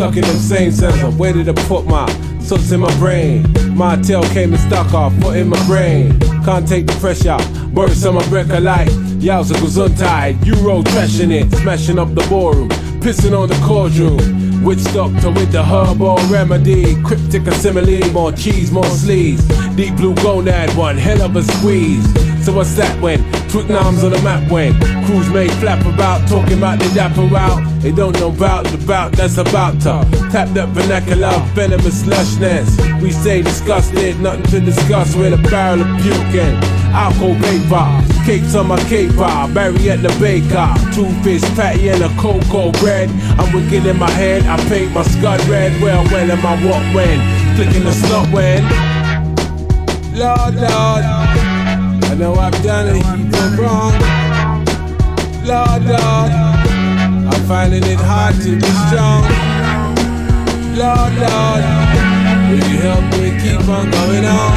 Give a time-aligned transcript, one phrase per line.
[0.00, 1.14] in them same cells.
[1.16, 2.06] Where did put my
[2.42, 3.44] thoughts in my brain?
[3.76, 6.18] My tail came and stuck off, foot in my brain.
[6.44, 7.36] Can't take the pressure,
[7.74, 8.88] words on my breath of alike.
[9.18, 12.68] Yowza gesundheit, Euro trashing it, smashing up the ballroom,
[13.00, 14.62] pissing on the courtroom.
[14.62, 17.00] Witch doctor with the herbal remedy.
[17.02, 19.44] Cryptic assimile, more cheese, more sleeves.
[19.74, 22.04] Deep blue gonad, one hell of a squeeze.
[22.44, 23.18] So what's that when?
[23.48, 27.67] Twickenham's on the map when crews may flap about, talking about the dapper out.
[27.80, 32.66] They don't know about the bout that's about to tap that vernacular, venomous lushness.
[33.00, 36.58] We say disgusted, nothing to discuss with a barrel of puking.
[36.90, 42.08] Alcohol vapor, cakes on my caper, Barry at the baker, two fish patty and a
[42.20, 43.08] cocoa bread.
[43.38, 45.80] I'm wicked in my head, I paint my scud red.
[45.80, 47.18] Well, when am I what when?
[47.54, 48.64] Clicking the slot when?
[50.18, 53.92] Lord, Lord, I know I've done heap of wrong.
[55.46, 56.47] Lord, Lord,
[57.46, 59.22] finding it hard to be strong.
[60.74, 61.62] Lord, Lord,
[62.48, 64.52] will you help me keep on going on?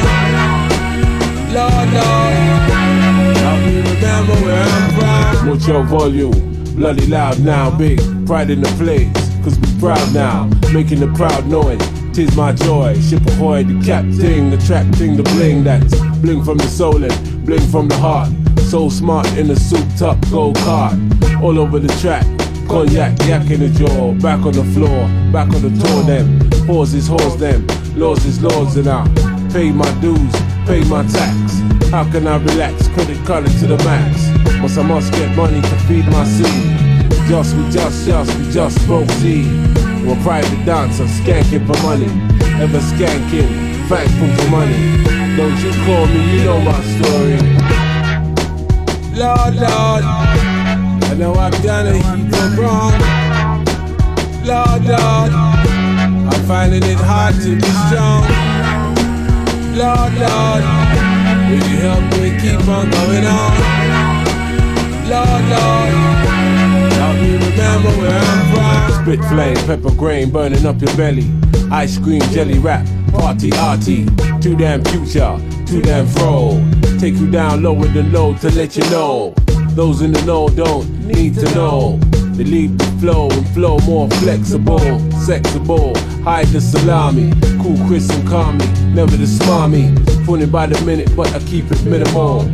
[1.52, 2.34] Lord, Lord,
[3.36, 5.48] help me remember where I'm from.
[5.48, 9.10] Mucho volume, bloody loud now, big pride in the place.
[9.44, 11.80] Cause we proud now, making the proud noise.
[12.12, 16.58] Tis my joy, ship ahoy, the captain, the track thing, the bling that's bling from
[16.58, 18.30] the soul and bling from the heart.
[18.70, 20.94] So smart in a souped up gold cart,
[21.42, 22.24] all over the track.
[22.72, 26.40] Cognac, yak in the jaw, back on the floor, back on the tour them.
[26.66, 29.04] Horses, horse them, laws is laws and I
[29.52, 30.32] pay my dues,
[30.64, 31.60] pay my tax.
[31.90, 32.88] How can I relax?
[32.96, 34.24] Credit card to the max.
[34.58, 37.10] Once I must get money to feed my seed.
[37.28, 39.52] Just, we just, just, we just proceed.
[40.06, 42.08] We're private dancer, skanking for money.
[42.56, 43.52] Ever skanking,
[43.86, 44.80] thankful for money.
[45.36, 47.36] Don't you call me, you know my story.
[49.12, 50.61] Lord, Lord,
[51.12, 52.92] I know I've done a heap of wrong.
[54.48, 58.24] Lord, Lord, I'm finding it hard to be strong.
[59.76, 60.64] Lord, Lord,
[61.52, 63.52] will you help me keep on going on?
[65.04, 65.92] Lord, Lord,
[66.96, 69.04] help me remember where I'm from.
[69.04, 71.30] Spit flame, pepper grain, burning up your belly.
[71.70, 74.06] Ice cream, jelly wrap, party arty.
[74.40, 76.58] Too damn future, too damn fro.
[76.98, 79.34] Take you down lower than low to let you know.
[79.74, 81.98] Those in the know don't need to know.
[82.36, 84.78] They leave the flow and flow more flexible,
[85.26, 85.96] sexable.
[86.22, 89.94] Hide the salami, cool Chris and calm me, never the smarmy.
[90.26, 92.44] Funny by the minute, but I keep it minimal.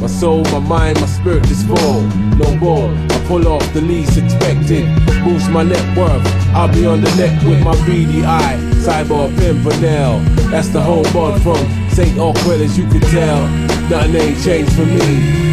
[0.00, 2.02] My soul, my mind, my spirit is full.
[2.36, 4.86] No ball, I pull off the least expected.
[5.24, 6.26] Boost my net worth.
[6.54, 8.56] I'll be on the net with my beady eye.
[8.84, 10.20] Cyber pimpernel.
[10.50, 11.58] That's the whole bud from
[11.90, 12.18] St.
[12.18, 13.67] Awkward as you can tell.
[13.90, 15.00] Nothing ain't changed for me.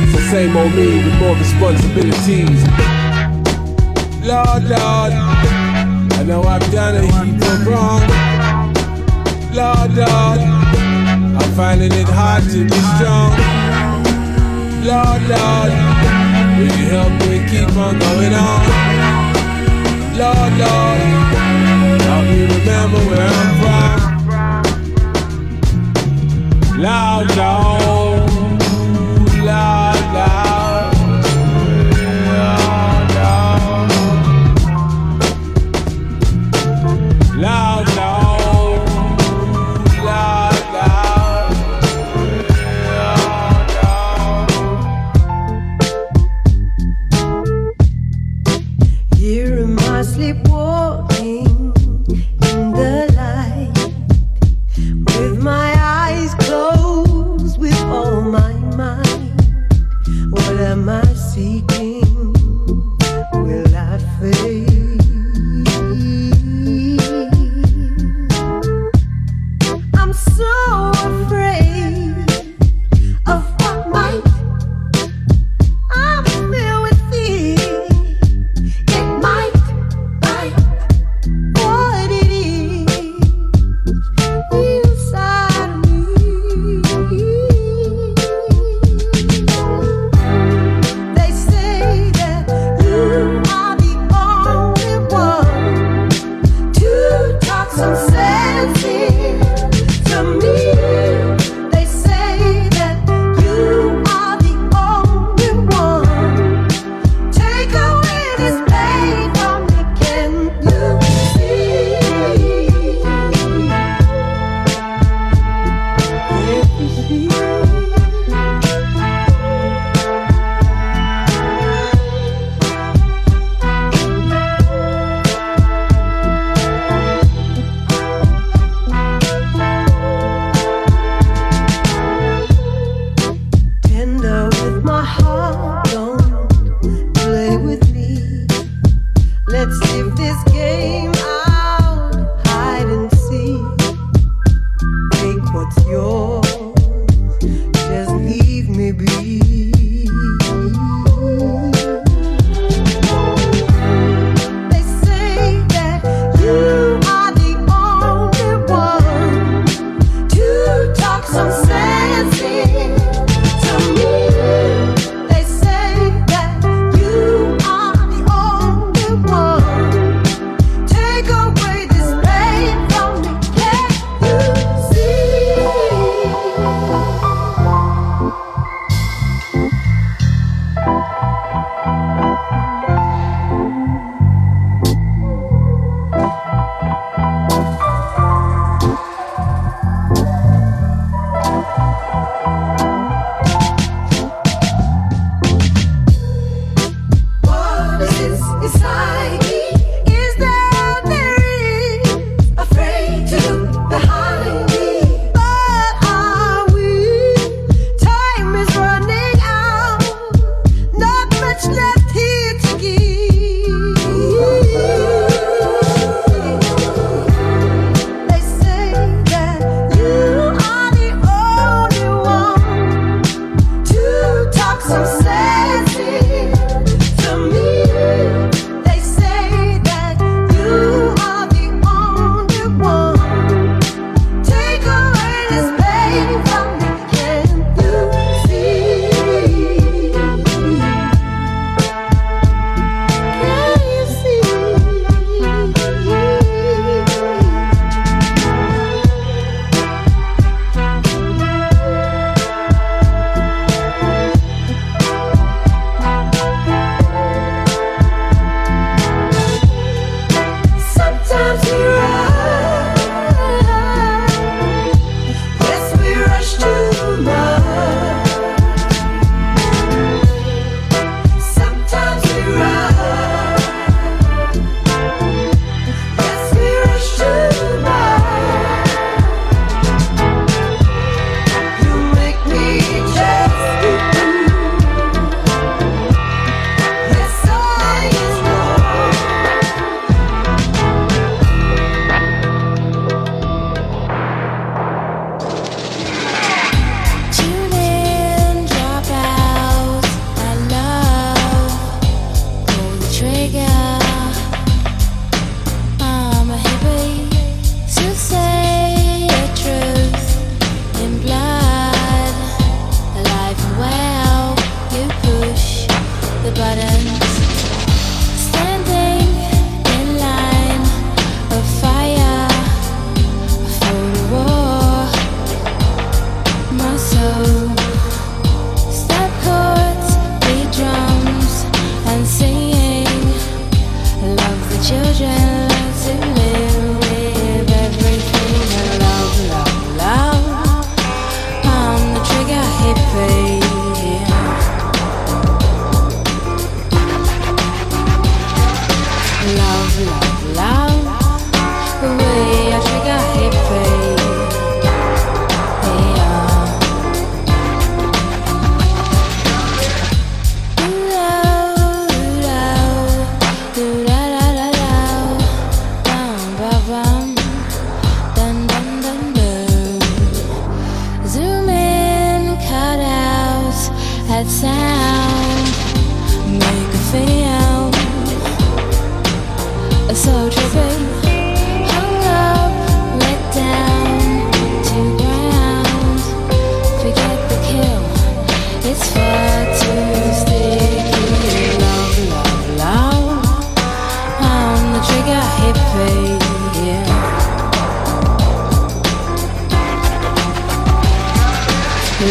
[0.03, 2.61] It's the same old me with more responsibilities.
[4.27, 8.01] Lord, Lord, I know I've done a heap of wrong.
[9.53, 10.39] Lord, Lord,
[11.39, 13.31] I'm finding it hard to be strong.
[14.83, 15.71] Lord, Lord,
[16.59, 18.61] will you help me keep on going on?
[20.19, 20.99] Lord, Lord,
[22.03, 24.15] help me remember where I'm from.
[26.81, 28.14] Loud, loud,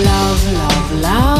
[0.02, 1.33] love, love, love.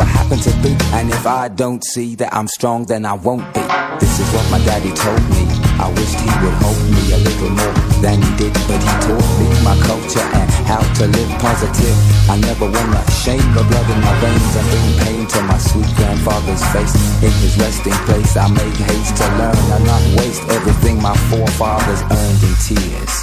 [0.00, 0.72] I happen to be.
[0.96, 3.60] And if I don't see that I'm strong, then I won't be.
[4.00, 5.44] This is what my daddy told me.
[5.76, 9.30] I wished he would hold me a little more than he did, but he taught
[9.36, 11.92] me my culture and how to live positive.
[12.32, 15.90] I never wanna shame the blood in my veins and bring pain to my sweet
[16.00, 16.94] grandfather's face.
[17.20, 22.00] In his resting place, I make haste to learn and not waste everything my forefathers
[22.08, 23.14] earned in tears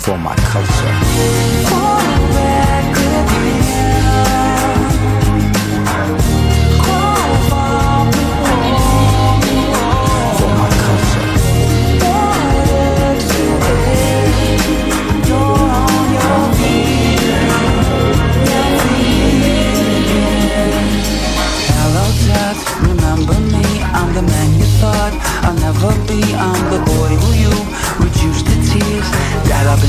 [0.00, 0.94] for my culture.
[1.68, 2.32] For I'll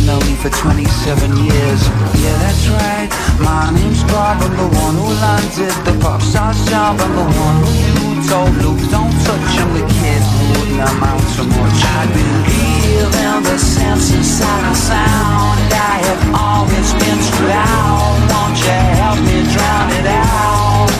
[0.03, 1.81] I've lonely for 27 years.
[2.19, 3.07] Yeah, that's right.
[3.39, 7.57] My name's Bob I'm the one who landed the pop star job I'm the one
[7.63, 11.79] who you told Luke Don't touch him, the kid wouldn't amount to much.
[11.87, 15.71] I believe in the sense inside the sound.
[15.71, 20.91] I have always been too loud Won't you help me drown it out?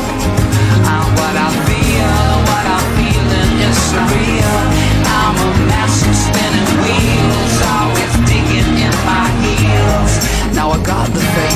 [0.88, 4.64] I'm what I feel what I'm feeling is surreal.
[5.12, 5.52] I'm a
[5.92, 7.93] of spinning wheels,
[10.54, 11.53] Now I got the faith.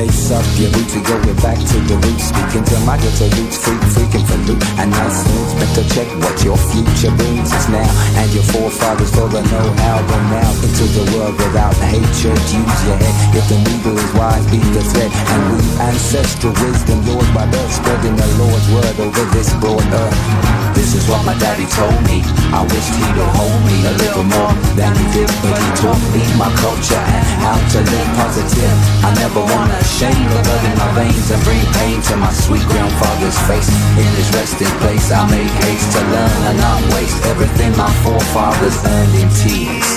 [0.00, 2.32] Lace up your boots, we going back to the roots.
[2.32, 4.56] Speaking to my ghetto roots, freak, freaking for loot.
[4.80, 7.84] And nice things, better check what your future brings us now.
[8.16, 10.00] And your forefathers for the know-how.
[10.00, 12.40] Run now into the world without hatred.
[12.48, 13.16] Use your head.
[13.36, 15.12] If the needle is wise, be the thread.
[15.12, 20.60] And we ancestral wisdom, Lord by birth, spreading the Lord's word over this broad earth.
[20.80, 22.24] This is what my daddy told me.
[22.56, 26.00] I wished he would hold me a little more than he did, but he taught
[26.16, 28.76] me my culture and how to live positive.
[29.04, 32.62] I never wanna shame, the blood in my veins And bring pain to my sweet
[32.70, 33.70] grandfather's face.
[33.98, 38.78] In his resting place, I make haste to learn and not waste Everything my forefathers
[38.84, 39.88] earned in tears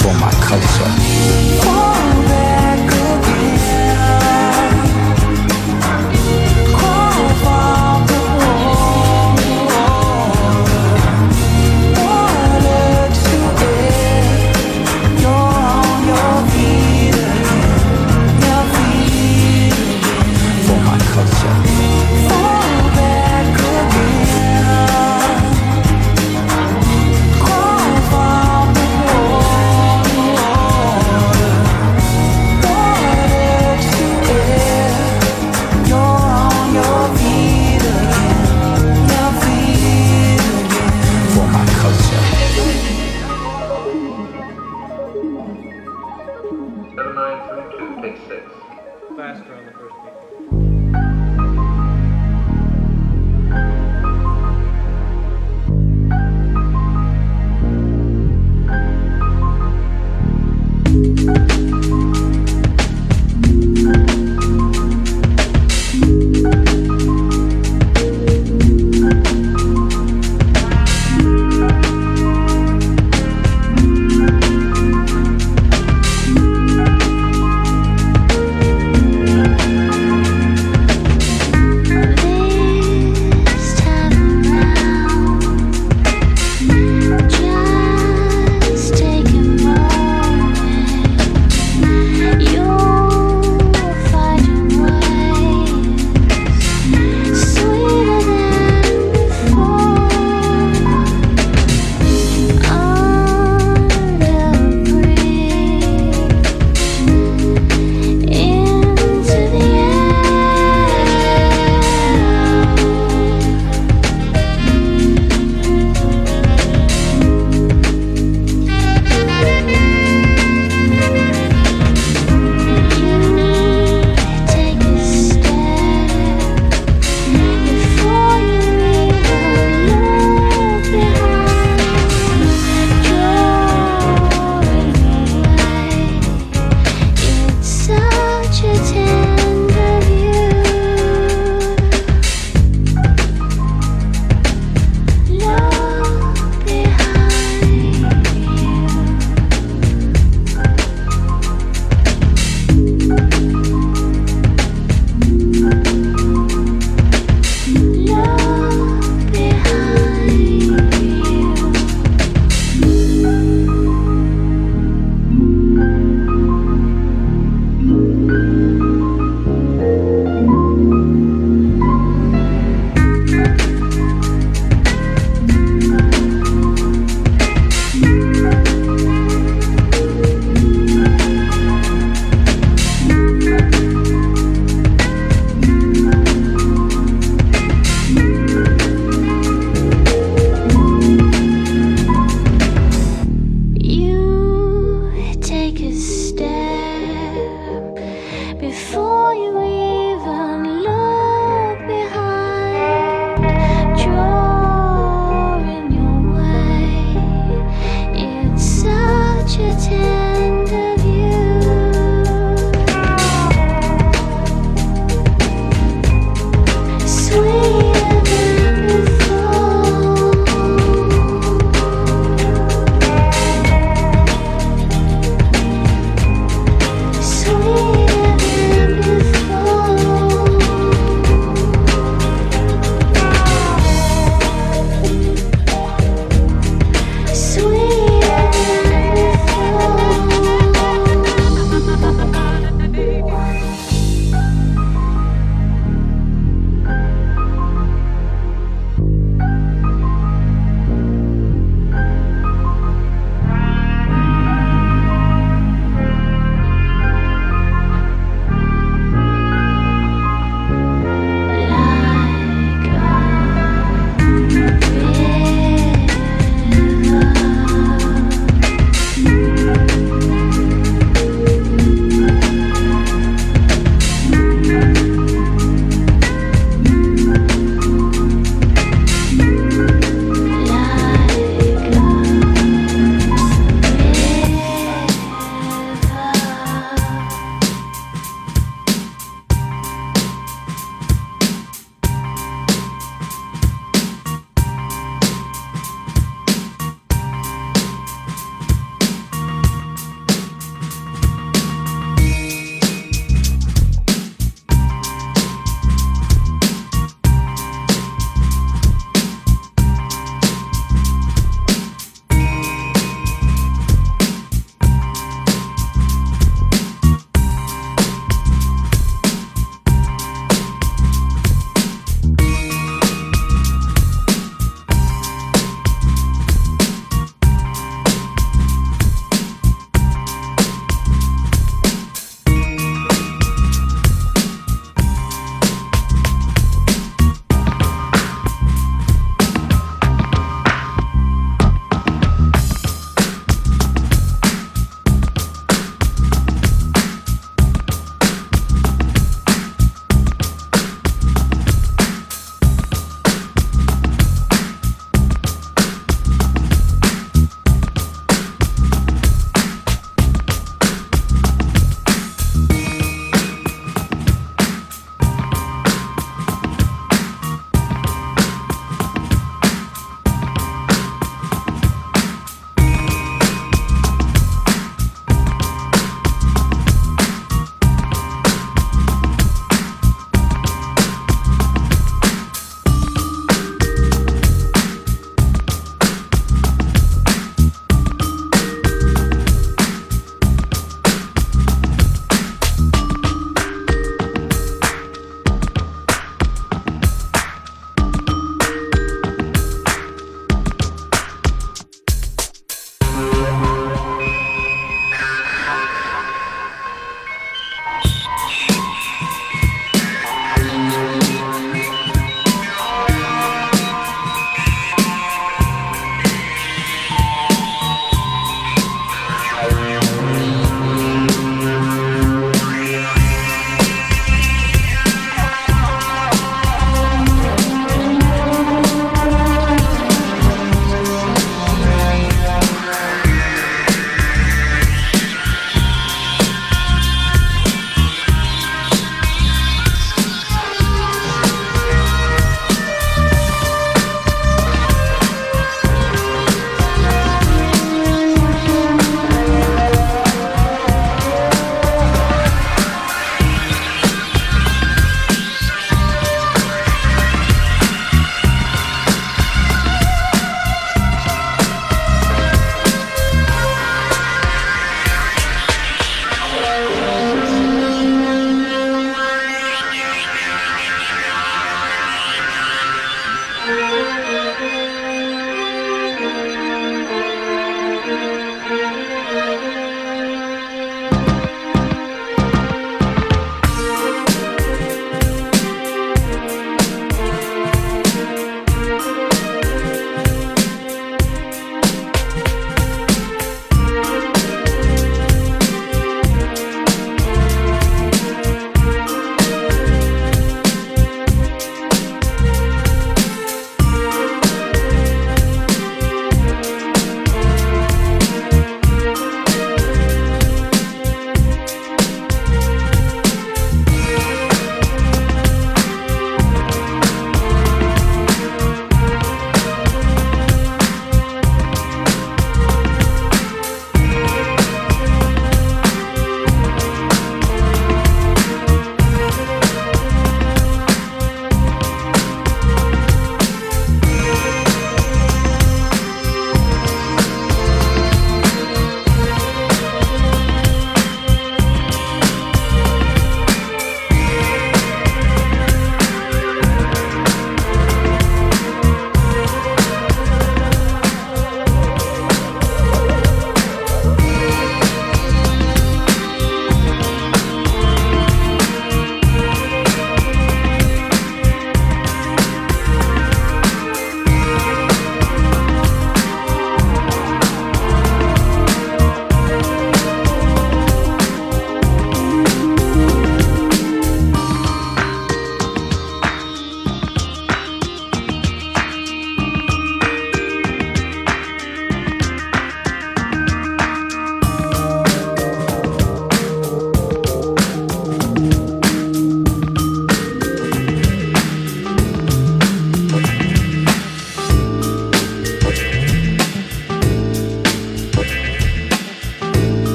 [0.00, 2.53] For my culture.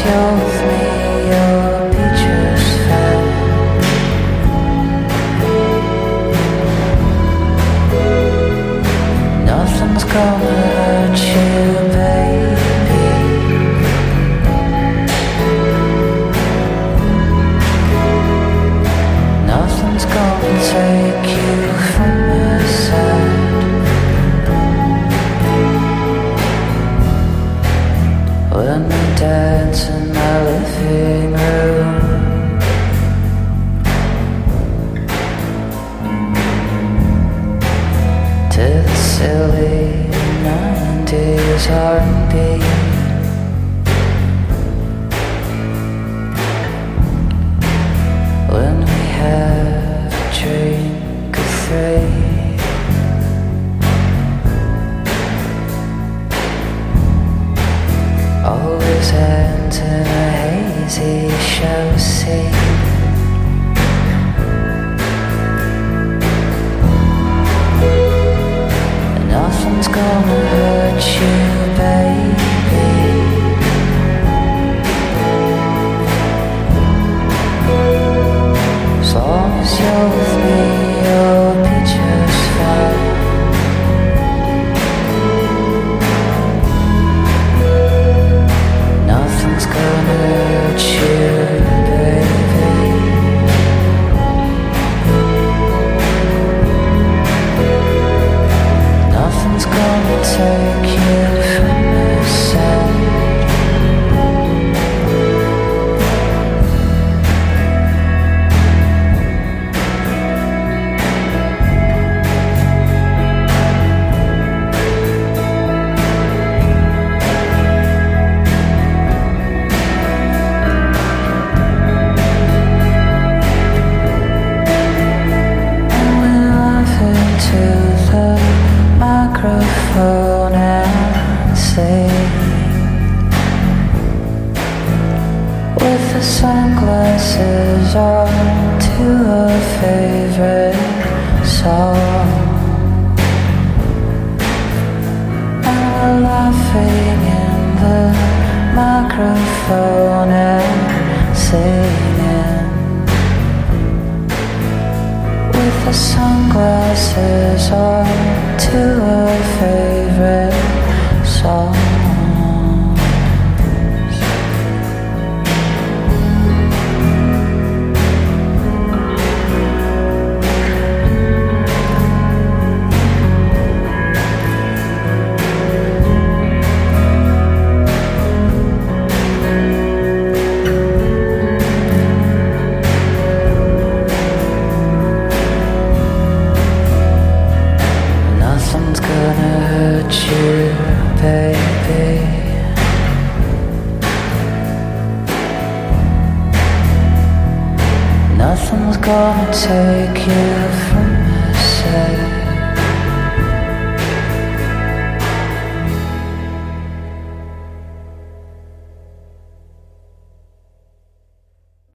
[0.00, 0.91] With me,